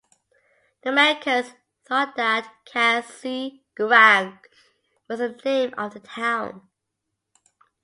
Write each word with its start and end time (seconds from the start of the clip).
The 0.81 0.89
Americans 0.89 1.53
thought 1.85 2.15
that 2.15 2.51
"Kasi 2.65 3.61
gurang" 3.77 4.39
was 5.07 5.19
the 5.19 5.39
name 5.45 5.75
of 5.77 5.93
the 5.93 5.99
town. 5.99 6.67